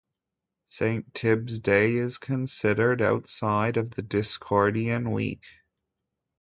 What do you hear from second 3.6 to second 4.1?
of the